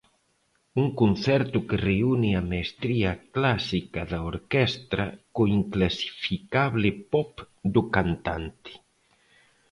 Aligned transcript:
Un 0.81 0.87
concerto 1.01 1.57
que 1.67 1.77
reúne 1.89 2.31
a 2.35 2.41
mestría 2.53 3.11
clásica 3.35 4.01
da 4.11 4.19
orquestra 4.33 5.05
co 5.33 5.41
inclasificable 5.59 6.89
pop 7.13 7.33
do 7.73 7.81
cantante. 7.95 8.71